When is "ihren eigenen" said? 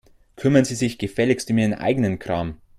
1.59-2.17